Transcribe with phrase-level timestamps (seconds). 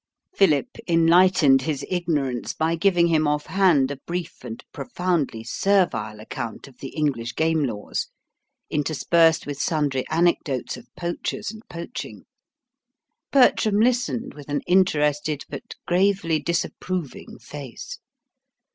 [0.35, 6.67] Philip enlightened his ignorance by giving him off hand a brief and profoundly servile account
[6.67, 8.07] of the English game laws,
[8.71, 12.25] interspersed with sundry anecdotes of poachers and poaching.
[13.31, 17.99] Bertram listened with an interested but gravely disapproving face.